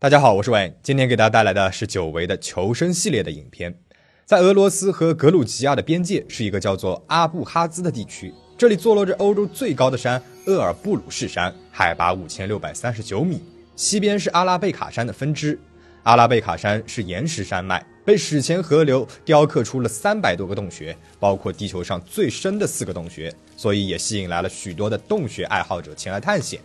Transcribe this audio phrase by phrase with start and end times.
[0.00, 3.76] 大家好，我是伟，今天给大家带来的是久违的求生系列的影片。
[4.24, 13.42] 在俄罗斯和格鲁吉亚的边界是一个叫做阿布哈兹的地区，这里坐落着欧洲最高的山厄尔布鲁士山，海拔五千六百三十九米。
[13.74, 15.58] 西边是阿拉贝卡山的分支，
[16.04, 26.60] 阿拉贝卡山是岩石山脉，被史前河流雕刻出了三百多个洞穴，包括地球上最深的四个洞穴，所以也吸引来了许多的洞穴爱好者前来探险。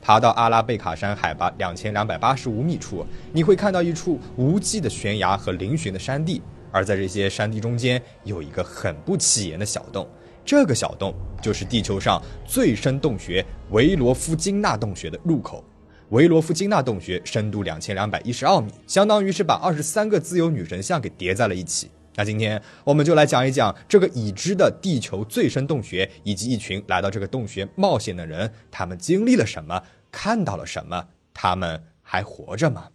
[0.00, 6.40] 爬到阿拉贝卡山海拔两千两百八十五米处，你会看到一处无际的悬崖和嶙峋的山地。
[6.72, 10.08] 而在这些山地中间，有一个很不起眼的小洞，
[10.44, 15.64] 这个小洞就是地球上最深洞穴维罗夫金纳洞穴的入口。
[16.10, 21.90] 维罗夫金纳洞穴深度两千两百一十二米，相当于是把二十三个自由女神像给叠在了一起。
[22.16, 32.88] 那今天我们就来讲一讲这个已知的地球最深洞穴，以及一群来到这个洞穴冒险的人，他们经历了什么，看到了什么，他们还活着吗？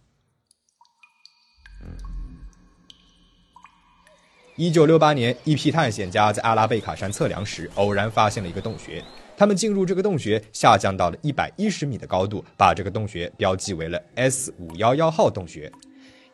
[4.56, 9.04] 一九六八年，一批探险家在阿拉贝卡山测量时，偶然发现了一个洞穴。
[9.36, 15.70] 他们进入这个洞穴，下降到了一百一十米的高度，把这个洞穴标记为了 S 五幺幺号洞穴。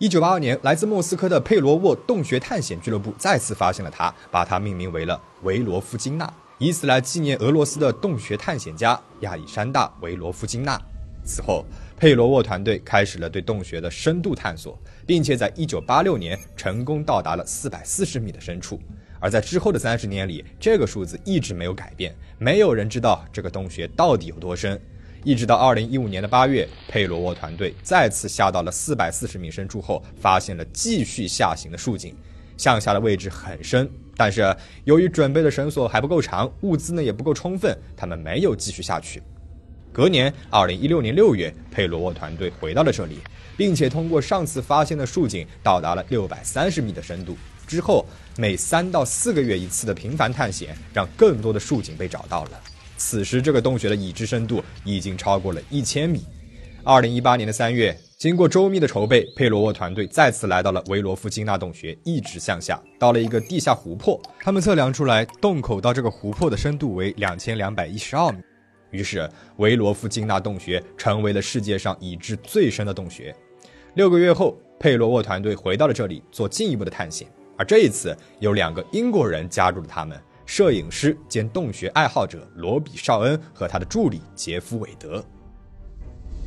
[0.03, 6.29] 一九八二年，来自莫斯科的佩罗沃洞穴探险俱乐部再次发现了它，把它命名为了维罗夫金娜，
[6.59, 10.77] 以此来纪念俄罗斯的洞穴探险家亚历山大·维罗夫金娜。
[11.25, 11.65] 此后，
[11.97, 18.81] 佩罗沃团队开始了对洞穴的深度探索，并且在1986年成功到达了440米的深处。
[19.21, 24.83] 而在之后的三十年里，这个数字一直没有改变，没有人知道这个洞穴到底有多深。
[25.25, 32.15] 一直到2015年的8月，佩罗沃团队再次下到了440米深处后，发现了继续下行的竖井，
[32.57, 39.23] 向下的位置很深，但是由于准备的绳索还不够长，物资呢也不够充分，他们没有继续下去。
[39.93, 43.19] 隔年，二零一六年六月，佩罗沃团队回到了这里，
[43.57, 47.37] 并且通过上次发现的竖井到达了六百三十米的深度。
[47.67, 48.05] 之后，
[48.37, 52.61] 每三到四个月一次的频繁探险，让更多的竖井被找到了。
[53.05, 56.25] 此时，这个洞穴的已知深度已经超过了一千米。
[56.85, 64.19] 二零一八年的三月，经过周密的筹备，佩罗沃团队再次来到了维罗夫金纳洞穴，一直向下，到了一个地下湖泊。
[64.41, 68.39] 他们测量出来，洞口到这个湖泊的深度为两千两百一十二米。
[68.93, 73.35] 于是，维罗夫金纳洞穴成为了世界上已知最深的洞穴。
[73.95, 85.25] 六个月后，佩罗沃团队回到了这里做进一步的探险，而这一次有两个英国人加入了他们：摄影师兼洞穴爱好者罗比·绍恩和他的助理杰夫·韦德。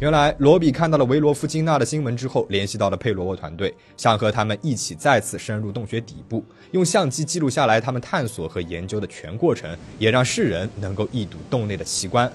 [0.01, 12.29] 原来，罗比看到了维罗夫金纳的新闻之后，联系到了佩罗沃团队，想和他们一起再次深入洞穴底部，用相机记录下来他们探索和研究的全过程，也让世人能够一睹洞内的奇观。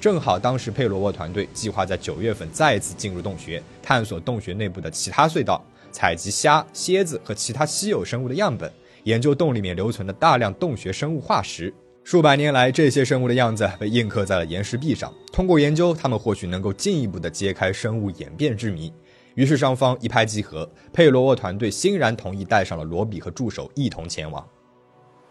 [0.00, 8.68] 正好当时佩罗沃团队计划在九月份再次进入洞穴，探索洞穴内部的其他隧道，采集虾、蝎子和其他稀有生物的样本，
[9.04, 11.72] 研究洞里面留存的大量洞穴生物化石。
[12.02, 15.12] 数百年来，这些生物的样子被印刻在了岩石壁上。
[15.32, 18.92] 通过研究，他们或许能够进一步的揭开生物演变之谜。
[19.34, 24.46] 于是双方一拍即合，佩罗沃团队欣然同意带上了罗比和助手一同前往。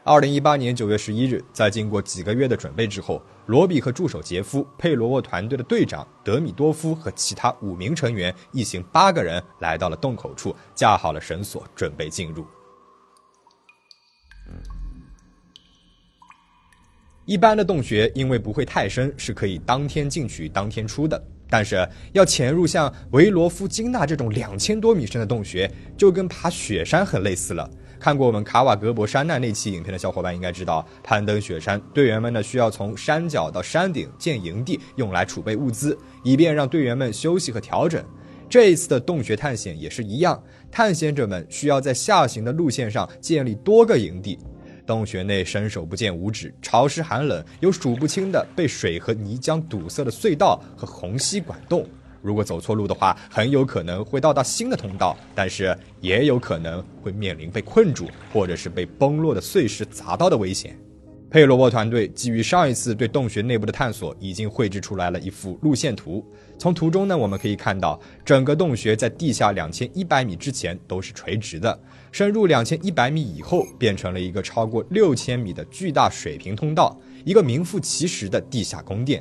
[0.04, 12.46] 二零一八年九月十一日，在经过几个月的准备之后，罗比和助手杰夫、佩罗沃团队的队长德米多夫和其他五名成员一行八个人来到了洞口处，架好了绳索，准备进入。
[17.26, 21.22] 一般的洞穴因为不会太深，是可以当天进去当天出的。
[21.50, 27.70] 但是要潜入像维罗夫金纳这种两千多米深的洞穴，就跟爬雪山很类似了。
[28.00, 38.04] 看过我们卡瓦格博山难那期影片的小伙伴应该知道，攀登雪山，队员们呢需要从山脚到山顶建营地，用来储备物资，以便让队员们休息和调整。
[38.50, 44.38] 这一次的洞穴探险也是一样，探险者们需要在下行的路线上建立多个营地。
[44.86, 51.88] 洞穴内伸手不见五指，潮湿寒冷，有数不清的被水和泥浆堵塞的隧道和虹吸管洞。
[52.22, 60.78] 如果走错路的话，很有可能会到达新的通道，但是也有可能会面临被困住，或者是被崩落的碎石砸到的危险。
[61.34, 66.24] 佩罗沃团队基于上一次对洞穴内部的探索，已经绘制出来了一幅路线图。
[66.60, 71.76] 从图中呢，我们可以看到，整个洞穴在地下两千一百米之前都是垂直的，
[72.12, 76.96] 深入两千一百米以后，变成了一个超过六千米的巨大水平通道，
[77.26, 79.20] 一个名副其实的地下宫殿。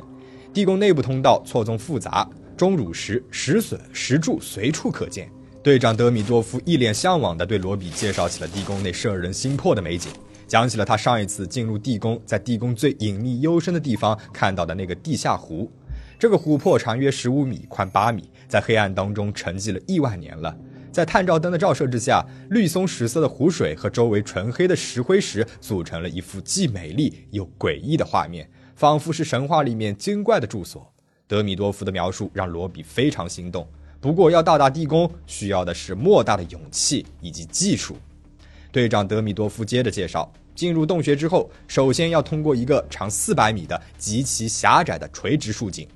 [0.52, 5.30] 地宫内部通道错综复杂，钟乳石、石笋、石柱随处可见。
[5.62, 10.12] 队长德米多夫一脸向往地对罗比介绍起了地宫内摄人心魄的美景。
[10.52, 15.66] 讲起了他上一次进入地宫，在地宫最隐秘幽深的地方看到的那个地下湖。
[16.18, 20.54] 这个湖泊长约十五米，宽八米，在黑暗当中沉寂了亿万年了。
[20.92, 28.46] 在探照灯的照射之下，绿松石色的湖水和周围纯黑的石灰石组成了一幅既美丽又诡异的画面，
[28.76, 30.86] 仿佛是神话里面精怪的住所。
[31.26, 33.66] 德米多夫的描述让罗比非常心动。
[34.02, 37.96] 不过，要到达地宫，需要的是莫大的勇气以及技术。
[38.70, 40.30] 队长德米多夫接着介绍。
[40.54, 45.86] 进入洞穴之后，首先要通过一个长四百米的极其狭窄的垂直竖井。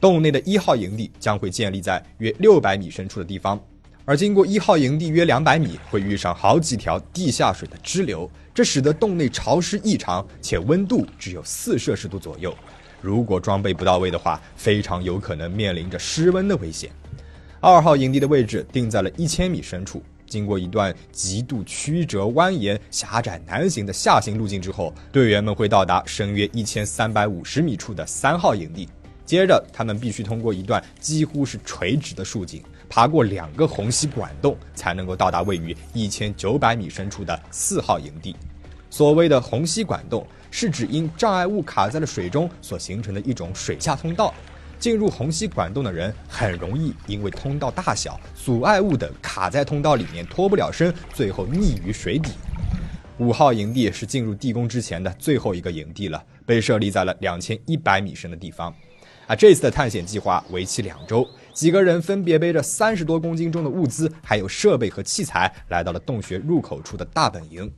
[0.00, 3.60] 洞内的一号营地将会建立在约六百米深处的地方，
[4.04, 12.52] 而经过一号营地约两百米，会遇上好几条地下水的支流，这使得洞内潮湿异常，且温度只有四摄氏度左右。
[13.00, 16.90] 如果装备不到位的话，非常有可能面临着失温的危险。
[17.60, 20.02] 二号营地的位置定在了一千米深处。
[20.32, 28.88] 经过一段极度曲折蜿蜒、狭窄难行的下行路径之后，队员们会到达深约一千三百五十米处的三号营地。
[29.26, 38.34] 接着，他们必须通过一段几乎是垂直的竖井，爬过两个虹吸管洞，才能够到达位于一千九百米深处的四号营地。
[38.88, 44.32] 所谓的虹吸管洞，是指因障碍物卡在了水中所形成的一种水下通道。
[44.82, 52.32] 进入虹吸管洞的人很容易因为通道大小、阻碍物等卡在通道里面脱不了身，最后溺于水底。
[53.18, 58.74] 五号营地是进入地宫之前的最后一个营地了，被设立在了两千一百米深的地方。
[59.28, 67.72] 啊，这次的探险计划为期两周，几个人分别背着三十多公斤重的物资，还有设备和器材，来到了洞穴入口处的大本营。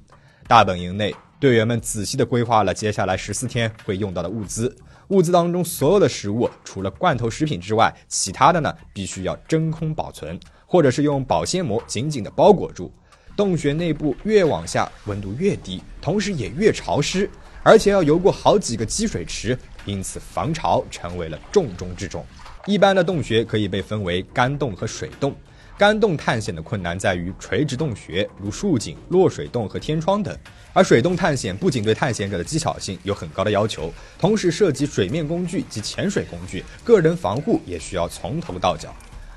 [0.48, 4.74] 大本营内，队员们仔细地规划了接下来十四天会用到的物资。
[5.08, 12.92] 物资当中所有的食物，除了罐头食品之外，其他的呢必须要真空保存，或者是用保鲜膜紧紧的包裹住。
[13.36, 17.28] 洞穴内部越往下温度越低，同时也越潮湿，
[17.62, 22.24] 而且要游过好几个积水池，因此防潮成为了重中之重。
[22.64, 25.34] 一般的洞穴可以被分为干洞和水洞。
[25.76, 30.32] 干洞探险的困难在于垂直洞穴，如竖井、落水洞和天窗等；
[30.72, 38.94] 而水洞探险不仅对探险者的技巧性有很高的要求，同时涉及水面工具及潜水工具，个人防护也需要从头到脚。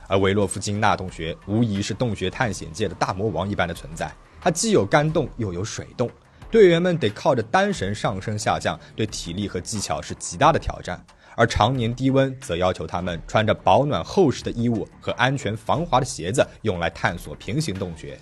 [0.08, 6.08] 而维洛夫金纳洞穴无疑是洞穴探险界的大魔王一般的存在，它既有干洞又有水洞，
[6.52, 11.04] 队员们得靠着单绳上升下降，对体力和技巧是极大的挑战。
[11.38, 18.18] 而常年低温则要求他们穿着保暖厚实的衣物和安全防滑的鞋子，用来探索平行洞穴。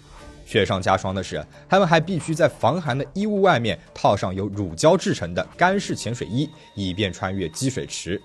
[0.46, 8.22] 雪上加霜的是，他们还必须在防寒的衣物外面套上由乳胶制成的干式潜水衣，以便穿越积水池。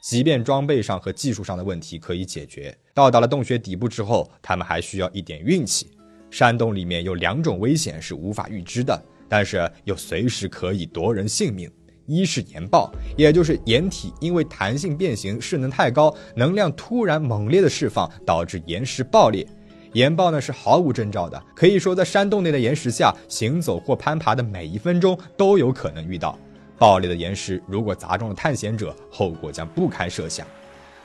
[0.00, 5.90] 即便装备上和技术上的问题可以解决，到达了洞穴底部之后，他们还需要一点运气。
[6.30, 8.98] 山洞里面有两种危险是无法预知的，
[9.28, 11.70] 但是又随时可以夺人性命。
[12.10, 19.46] 一是岩爆，也就是岩体因为弹性变形、势能太高，能量突然猛烈的释放，导致岩石爆裂。
[19.92, 26.36] 岩爆呢是毫无征兆的，可以说在山洞内的岩石下行走或攀爬的每一分钟都有可能遇到
[26.78, 27.62] 爆裂的岩石。
[27.68, 30.44] 如果砸中了探险者，后果将不堪设想。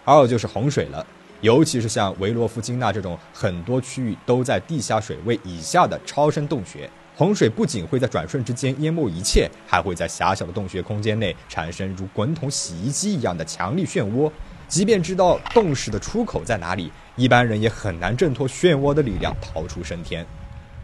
[0.03, 1.05] 二就是洪水了，
[1.41, 6.89] 尤其是像维罗夫金纳这种很多区域都在地下水位以下的超深洞穴。
[7.17, 14.29] 洪水不仅会在转瞬之间淹没一切，还会在狭小的洞穴空间内产生如滚筒洗衣机一样的强力漩涡。
[14.67, 20.25] 即便知道洞室的出口在哪里，一般人也很难挣脱漩涡的力量逃出升天。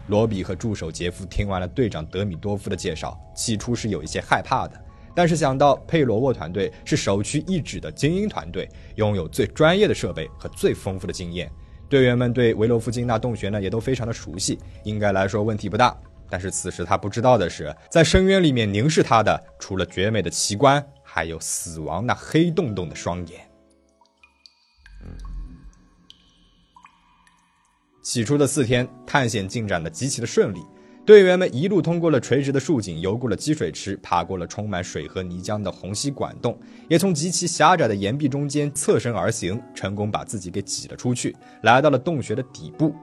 [0.06, 4.80] 罗比和助手杰夫听完了队长德米多夫的介绍，起初是有一些害怕的，
[5.14, 11.50] 但是想到佩罗沃团队是首屈一指的精英团队，拥有最专业的设备和最丰富的经验，
[11.90, 15.94] 队员们对维罗夫金纳洞穴呢也都非常的熟悉，应该来说问题不大。
[16.32, 23.46] 但是此时他不知道的是，在深渊里面凝视他的，除了绝美的奇观，还有死亡那黑洞洞的双眼。
[28.02, 30.64] 起初的四天探险进展的极其的顺利，
[31.04, 36.58] 队员们一路通过了垂直的竖井，游过了积水池，爬过了充满水和泥浆的虹吸管洞，
[36.88, 42.94] 也从极其狭窄的岩壁中间侧身而行，成功把自己给挤了出去，来到了洞穴的底部。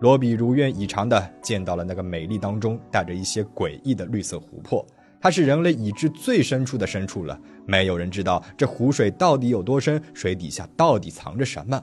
[0.00, 4.84] 罗比如愿以偿地见到了那个美丽当中带着一些诡异的绿色湖泊，
[5.20, 7.38] 它是人类已知最深处的深处了。
[7.66, 11.82] 没有人知道这湖水到底有多深，水底下到底藏着什么。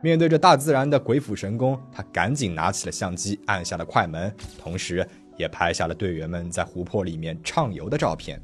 [0.00, 5.06] 面对着大自然的鬼斧神工，他赶紧拿起了相机，按下了快门，同时
[5.36, 8.40] 也拍下了队员们在湖泊里面畅游的照片。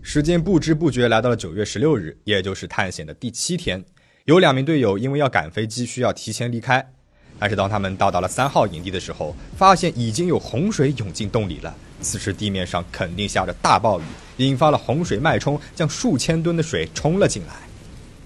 [0.00, 3.84] 时间不知不觉来到了九月十六日，也就是探险的第七天。
[4.24, 6.93] 有两名队友因为要赶飞机，需要提前离开。
[7.38, 11.74] 但是当他们到达了三号营地的时候，发现已经有洪水涌进洞里了。
[12.00, 14.04] 此时地面上肯定下着大暴雨，
[14.36, 17.54] 引发了洪水脉冲，将数千吨的水冲了进来。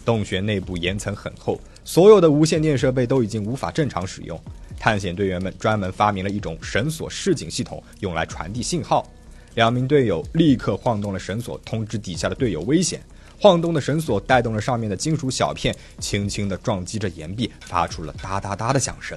[0.04, 4.40] 洞穴内部岩层很厚，所有的无线电设备都已经无法正常使用。
[4.78, 9.06] 探险队员们专门发明了一种绳索示警系统，用来传递信号。
[9.54, 13.00] 两名队友立刻晃动了绳索，通知底下的队友危险。
[13.40, 19.16] 晃动的绳索带动了上面的金属小片，轻轻地撞击着岩壁，发出了哒哒哒的响声。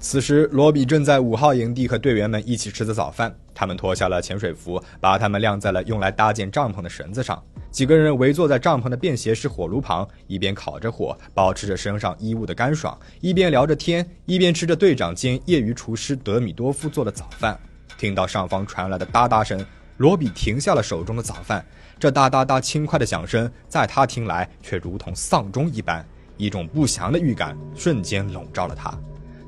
[0.00, 3.34] 此时，罗比正在五号营地和队员们一起吃着早饭。
[3.54, 7.40] 他们脱下了潜水服，把它们晾在了用来搭建帐篷的绳子上。
[7.70, 17.58] 几个人围坐在帐篷的便携式火炉旁，一边烤着火，保持着身上衣物的干爽，一边聊着天，一边吃着队长兼业余厨师德米多夫做的早饭。
[17.98, 19.64] 听到上方传来的哒哒声，
[19.98, 21.64] 罗比停下了手中的早饭。
[22.04, 26.06] 这哒哒哒轻快的响声，在他听来却如同丧钟一般，
[26.36, 28.94] 一种不祥的预感瞬间笼罩了他。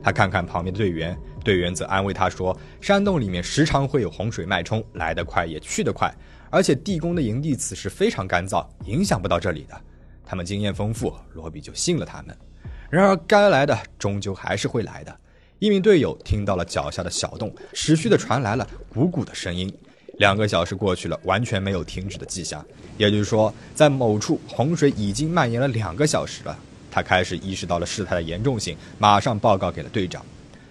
[0.03, 6.11] 他看看旁边的队员，队员则安慰他说：“山洞里面时常会有洪水脉冲，来得快也去得快，
[6.49, 9.79] 而且地宫的营地此时非常干燥，影响不到这里的。
[10.25, 12.35] 他们经验丰富，罗比就信了他们。
[12.89, 15.15] 然而，该来的终究还是会来的。
[15.59, 19.71] 一名队友听到了脚下的小洞持续的传来了鼓鼓的声音，
[20.19, 22.65] 两个小时过去了，完全没有停止的迹象。
[22.97, 26.59] 也就是说，在某处洪水已经蔓延了两个小时了。”
[26.91, 30.25] 他开始意识到了事态的严重性，马上报告给了队长。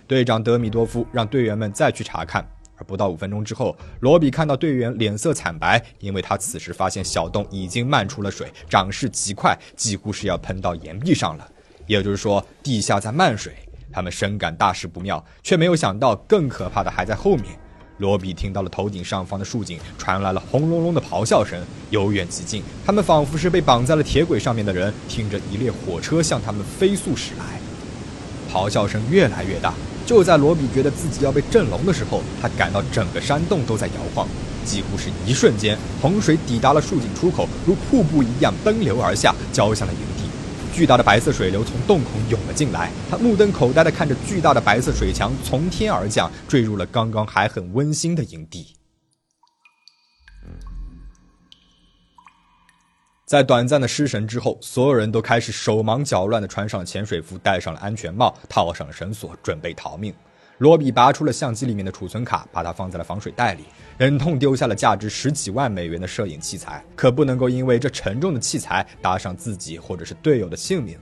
[0.08, 2.44] 队长德米多夫让队员们再去查看。
[2.78, 11.50] 而不到五分钟之后，罗比看到队员脸色惨白，因为他此时发现小洞已经漫出了水，涨势极快，几乎是要喷到岩壁上了。
[11.88, 13.54] 也就是说，地下在漫水。
[13.94, 17.46] 他们深感大事不妙，却没有想到更可怕的还在后面。
[17.98, 21.58] 罗比听到了头顶上方的竖井传来了轰隆隆的咆哮声，
[21.92, 27.46] 由远及近，他们仿佛是被绑在了铁轨上面的人，听着一列火车向他们飞速驶来。
[28.52, 29.74] 咆哮声越来越大，
[30.06, 34.28] 就在罗比觉得自己要被震聋的时候，他感到整个山洞都在摇晃，
[34.66, 40.15] 几乎是一瞬间，洪水抵达了竖井出口，如瀑布一样奔流而下，浇向了营。
[40.76, 48.76] 巨大的白色水流从洞口涌了进来，他目瞪口呆的看着巨大的白色水墙从天而降，坠入了刚刚还很温馨的营地。
[53.26, 60.14] 在短暂的失神之后，所有人都开始手忙脚乱的穿上潜水服，戴上了安全帽，套上了绳索，准备逃命。
[60.60, 63.64] 罗比拔出了相机里面的储存卡，把它放在了防水袋里，
[63.98, 70.98] 忍痛丢下了价值十几万美元的摄影器材，可不能够因为这沉重的器材搭上自己或者是队友的性命。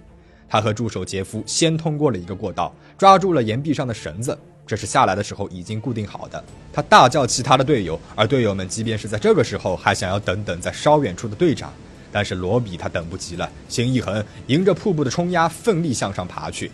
[0.49, 6.43] 他和助手杰夫先通过了一个过道，抓住了岩壁上的绳子，这是下来的时候已经固定好的。
[6.71, 11.71] 他大叫其他的队友，而队友们即便是在这个时候还想要等等在稍远处的队长，
[12.11, 16.71] 但是罗比他等不及了，心一横，迎着瀑布的冲压奋力向上爬去。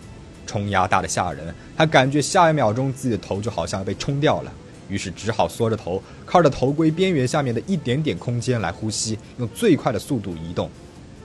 [0.50, 4.52] 冲压大的吓人，他感觉下一秒钟自己的头就好像被冲掉了，
[4.90, 10.68] 于是只好缩着头，靠着头盔边缘下面的一点点空间来呼吸，用最快的速度移动。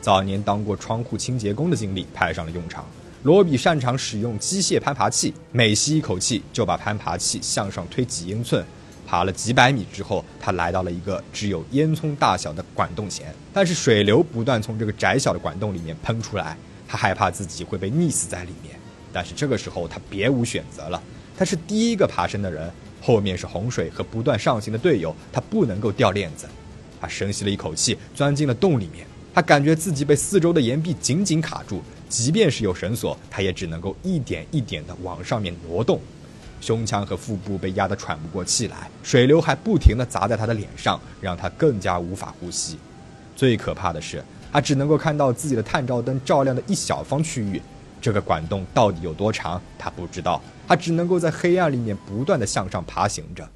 [0.02, 2.85] 早年当过窗户清洁工的经历派上了用场，
[3.23, 8.62] 罗比擅长使用机械攀爬器，每吸一口气就把攀爬器向上推几英寸。
[9.07, 16.57] 爬了几百米之后，他来到了一个只有烟囱大小的管洞前，但是水流不断从这个窄小的管洞里面喷出来，
[16.88, 18.75] 他害怕自己会被溺死在里面。
[19.14, 21.00] 但是这个时候他别无选择了，
[21.38, 22.68] 他是第一个爬升的人，
[23.00, 26.49] 后面是洪水和不断上行的队友，他不能够掉链子。
[27.00, 29.06] 他深吸了一口气，钻进了洞里面。
[29.33, 36.00] 他感觉自己被四周的岩壁紧紧卡住，即便是有绳索，他也只能够一点一点地往上面挪动。
[36.61, 42.78] 胸腔和腹部被压得喘不过气来，水流还不停地砸在他的脸上，让他更加无法呼吸。
[43.37, 47.61] 最可怕的是，他只能够看到自己的探照灯照亮的一小方区域。
[48.05, 49.59] 这个管洞到底有多长？
[49.79, 53.49] 他不知道，他只能够在黑暗里面不断的向上爬行着。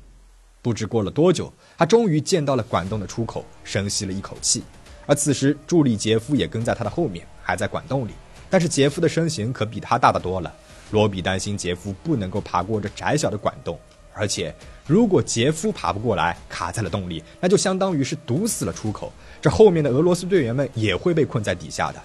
[0.62, 4.62] 不知过了多久，他终于见到了管洞的出口，深吸了一口气。
[5.04, 8.12] 而此时，助理杰夫也跟在他的后面，还在管洞里。
[8.48, 10.50] 但是杰夫的身形可比他大得多了。
[10.92, 13.78] 罗比担心杰夫不能够爬过这窄小的管洞，
[14.14, 14.54] 而且
[14.86, 19.12] 如果杰夫爬不过来，卡在了洞里，那就相当于是堵死了出口，
[19.42, 22.00] 这后面的俄罗斯队员们也会被困在底下的。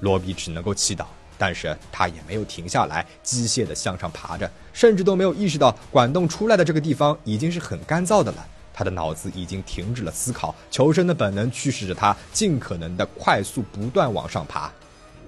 [0.00, 1.04] 罗比只能够祈祷。
[1.44, 8.46] 但是他也没有停下来，机械地向上爬着，甚至都没有意识到管洞出来的这个地方已经是很干燥的了。
[8.72, 14.72] 他的脑子已经停止了思考，求生的本能驱使着他尽可能的快速不断往上爬，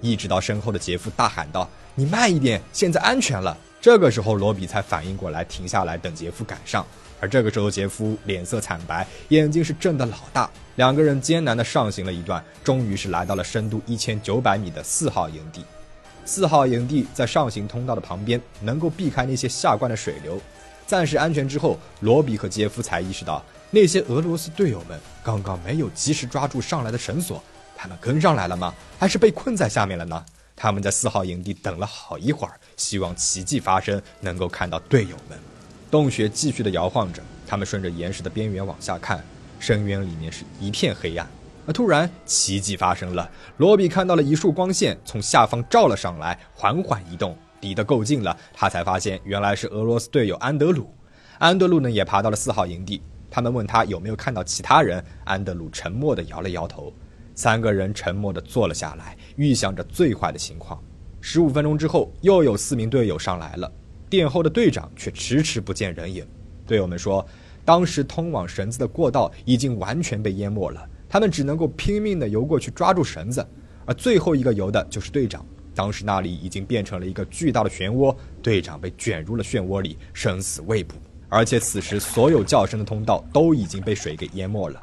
[0.01, 6.83] 一直到身后的杰夫大喊道：“你慢一点，现在安全了。”这个时候，罗比才反应过来，停下来等杰夫赶上。
[7.19, 10.49] 而这个时候，杰夫脸色惨白，眼睛是睁得老大。
[10.77, 15.63] 两个人艰难地上行了一段，终于是来到了深度一千九百米的四号营地。
[16.27, 20.37] 四号营地在上行通道的旁边，能够避开那些下灌的水流，
[20.85, 23.41] 暂时安全之后，罗比和杰夫才意识到，
[23.71, 27.41] 那些俄罗斯队友们刚刚没有及时抓住上来的绳索，
[27.77, 28.75] 他们跟上来了吗？
[28.99, 30.25] 还是被困在下面了呢？
[30.53, 35.39] 他们在四号营地等了好一会儿，希望奇迹发生，能够看到队友们。
[35.89, 39.23] 洞穴继续的摇晃着，他们顺着岩石的边缘往下看，
[39.61, 41.25] 深渊里面是一片黑暗。
[41.73, 50.89] 突然，奇迹发生了，罗比看到了一束光线从下方照了上来，缓缓移动，离得够近了，他才发现原来是俄罗斯队友安德鲁。
[51.39, 56.91] 安德鲁呢也爬到了四号营地，他们问他有没有看到其他人，安德鲁沉默地摇了摇头。
[57.35, 60.81] 三个人沉默地坐了下来，预想着最坏的情况。
[61.19, 63.71] 十五分钟之后，又有四名队友上来了，
[64.09, 66.25] 殿后的队长却迟迟不见人影。
[66.65, 67.23] 队友们说，
[67.63, 70.87] 当时通往绳子的过道已经完全被淹没了。
[71.09, 73.47] 他们只能够拼命地游过去抓住绳子，
[73.85, 75.45] 而最后一个游的就是队长。
[75.73, 80.95] 当时那里已经变成了一个巨大的漩涡，队长被卷入了漩涡里，生死未卜。
[81.29, 84.81] 而且此时所有叫声的通道都已经被水给淹没了。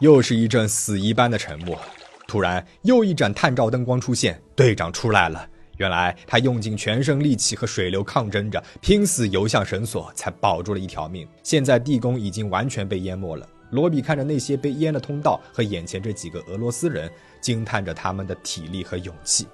[0.00, 1.78] 又是一阵死一般的沉默。
[2.26, 5.48] 突然，又一盏探照灯光出现，队长出来了。
[5.76, 11.28] 原来他用尽全身力气和水流抗争着，拼死游向绳索，才保住了一条命。
[11.42, 13.46] 现在地宫已经完全被淹没了。
[13.70, 19.46] 罗比看着那些被淹的通道和眼前这几个俄罗斯人，惊叹着他们的体力和勇气。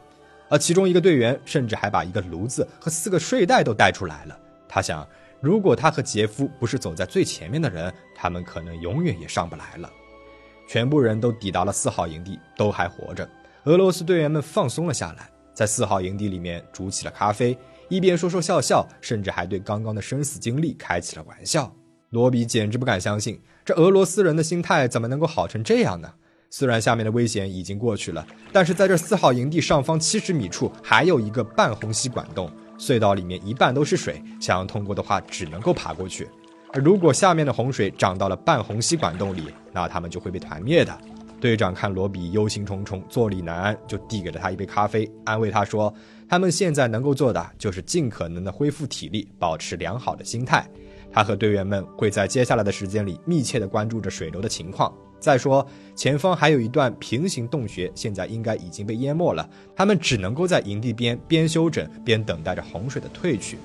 [0.48, 4.38] 而其中一个队员甚至还把一个炉子和四个睡袋都带出来了。
[4.68, 5.06] 他想，
[5.40, 9.90] 如果他和杰夫不是走在最前面的人，他们可能永远也上不来了。
[10.68, 13.28] 全部人都抵达了四号营地，都还活着。
[13.64, 17.56] 俄罗斯队员们放松了下来，在四号营地里面煮起了咖啡，
[17.88, 21.74] 一边说说笑笑，甚至还对刚刚的生死经历开起了玩笑。
[22.12, 23.40] 罗比简直不敢相信。
[23.64, 26.12] 这俄罗斯人的心态怎么能够好成这样呢？
[26.50, 36.28] 虽然下面的危险已经过去了，但是在这四号营地上方七十米处还有一个半虹吸管洞，隧道里面一半都是水，想要通过的话只能够爬过去。
[36.74, 40.94] 而如果下面的洪水涨到了半虹吸管洞里，那他们就会被团灭的。
[41.40, 45.92] 队长看罗比忧心忡忡、坐立难安，就递给了他一杯咖啡，安慰他说
[46.28, 50.68] ：“他们现在能够做的就是尽可能的恢复体力，保持良好的心态。”
[51.12, 54.92] 他和队员们会在接下来的时间里密切地关注着水流的情况。
[55.20, 59.48] 再说，前方还有一段平行洞穴，现在应该已经被淹没了。
[59.76, 63.56] 他们只能够在营地边边休整边等待着洪水的退去。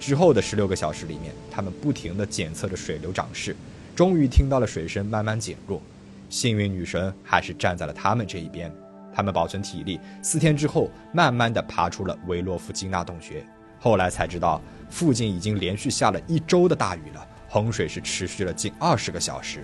[0.00, 3.54] 之后的十六个小时里面，他们不停地检测着水流涨势，
[3.94, 5.80] 终于听到了水声慢慢减弱。
[6.28, 8.72] 幸运女神还是站在了他们这一边。
[9.14, 13.44] 他们保存体力，四天之后，慢慢地爬出了维洛夫金纳洞穴。
[13.78, 14.60] 后来才知道。
[14.90, 19.62] 附近已经连续下了一周的大雨了，洪水是持续了近二十个小时。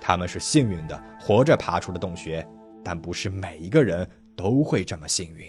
[0.00, 2.46] 他们是幸运的，活着爬出了洞穴，
[2.82, 5.46] 但不是每一个人都会这么幸运。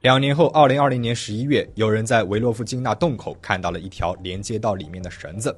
[0.00, 5.54] 两年后，二零二零年十一月，有人在维洛夫金纳洞口看到了一条连接到里面的绳子，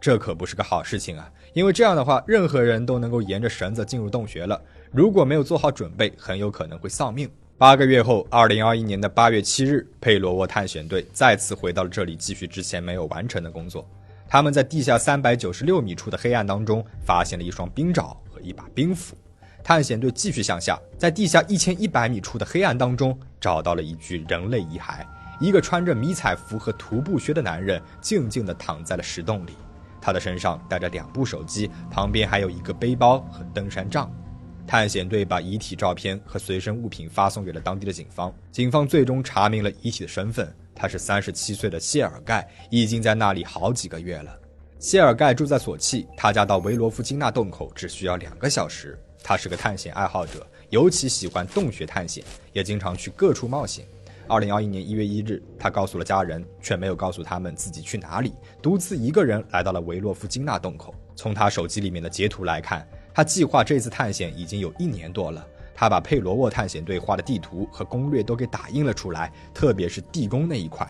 [0.00, 1.30] 这可不是个好事情啊！
[1.52, 7.28] 因为这样的话，任何人都能够沿着绳子进入洞穴了，如果没有做好准备，很有可能会丧命。
[7.58, 13.86] 八个月后，二零二一年的八月七日，佩罗沃探险队再次回到了这里，继续之前没有完成的工作。
[14.28, 19.16] 他们在地下三百九十六米处的黑暗当中，发现了一双冰爪和一把冰斧。
[19.64, 25.04] 探险队继续向下，在地下一千一百米处的黑暗当中，找到了一具人类遗骸。
[25.40, 29.52] 一个穿着迷彩服和徒步靴的男人，静静地躺在了石洞里。
[30.00, 34.10] 他的身上带着两部手机，旁边还有一个背包和登山杖。
[34.68, 38.30] 探险队把遗体照片和随身物品发送给了当地的警方。
[38.52, 44.38] 警方最终查明了遗体的身份，他是三十七岁的谢尔盖，已经在那里好几个月了。
[44.78, 48.98] 谢尔盖住在索契，他家到维罗夫金纳洞口只需要两个小时。
[49.24, 53.86] 他是个探险爱好者，尤其喜欢洞穴探险，也经常去各处冒险。
[54.28, 60.94] 二零二一年一月一日，他告诉了家人，却没有告诉他们自己去哪里，独自一个人来到了维洛夫金纳洞口。
[61.16, 62.86] 从他手机里面的截图来看。
[63.18, 65.44] 他计划这次探险已经有一年多了。
[65.74, 70.88] 他把佩罗沃探险队画的地图和攻略都给打印了出来，特别是地宫那一块。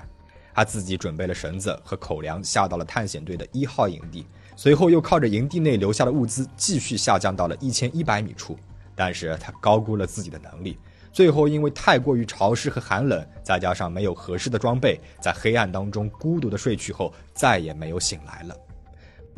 [0.55, 8.59] 他自己准备了绳子和口粮，下到了探险队的一号营地，随后又靠着营地内留下的物资，继续下降到了一千一百米处。
[8.95, 10.79] 但是他高估了自己的能力，
[11.11, 18.55] 最后因为太过于潮湿和寒冷，再加上没有合适的装备，在黑暗当中孤独的睡去后，再也没有醒来了。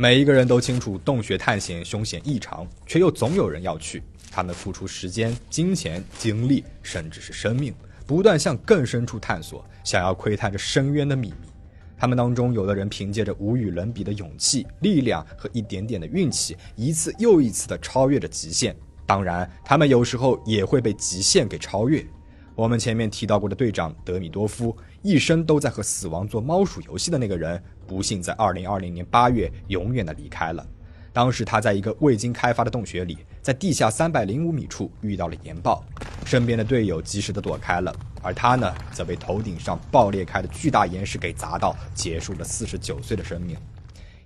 [0.00, 4.02] 每一个人都清楚洞穴探险凶险异常，却又总有人要去。
[4.30, 7.74] 他们付出时间、金钱、精力，甚至是生命，
[8.06, 11.48] 不断向更深处探索，想要窥探这深渊的秘密。
[11.98, 18.74] 他们当中，有的人凭借着无与伦比的勇气、力量和一点点的运气，一次又一次地超越着极限。
[19.04, 22.02] 当然，他们有时候也会被极限给超越。
[22.54, 27.62] 我们前面提到过的队长德米多夫，一生都在和死亡做猫鼠游戏的那个人。
[27.90, 30.64] 不幸在2020年8月永远的离开了。
[31.12, 35.82] 当时他在一个未经开发的洞穴里，在地下305米处遇到了岩爆，
[36.24, 43.56] 身边的队友及时的躲开了，而他呢，则被头顶上爆裂开的巨大岩石给砸到，结束了49岁的生命。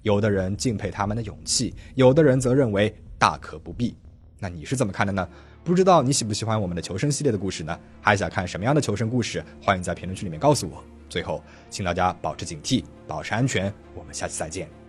[0.03, 3.97] 有的人敬佩他们的勇气，有的人则认为大可不必。
[4.39, 5.27] 那你是怎么看的呢？
[5.65, 7.81] 不知道你喜不喜欢我们的求生系列的故事呢？
[8.03, 9.43] 还想看什么样的求生故事？
[9.63, 10.85] 欢迎在评论区里面告诉我。
[11.09, 13.73] 最后，请大家保持警惕，保持安全。
[13.95, 14.84] 我们下期再见。